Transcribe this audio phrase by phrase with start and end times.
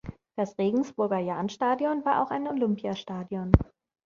[0.35, 3.51] Das Regensburger Jahnstadion war auch ein Olympiastadion.